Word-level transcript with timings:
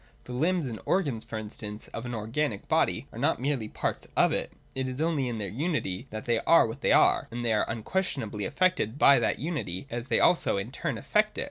The 0.23 0.33
limbs 0.33 0.65
and 0.65 0.79
organs, 0.87 1.23
for 1.23 1.37
instance, 1.37 1.87
of 1.89 2.07
an 2.07 2.15
organic 2.15 2.67
body 2.67 3.05
are 3.11 3.19
not 3.19 3.39
merely 3.39 3.67
parts 3.67 4.07
of 4.17 4.31
it: 4.31 4.51
it 4.73 4.87
is 4.87 4.99
only 4.99 5.27
in 5.29 5.37
their 5.37 5.47
unity 5.47 6.07
that 6.09 6.25
they 6.25 6.39
are 6.39 6.65
what 6.65 6.81
they 6.81 6.91
are, 6.91 7.27
and 7.29 7.45
they 7.45 7.53
are 7.53 7.69
un 7.69 7.83
246 7.83 7.85
THE 7.85 7.85
DOCTRINE 7.85 7.85
OF 7.85 7.85
ESSENCE. 7.85 7.85
[i35> 7.85 7.85
isS 7.85 7.91
questionably 7.91 8.45
affected 8.47 8.97
by 8.97 9.19
that 9.19 9.37
unity, 9.39 9.87
as 9.91 10.07
they 10.07 10.19
also 10.19 10.57
in 10.57 10.71
turn 10.71 10.97
affect 10.97 11.37
it. 11.37 11.39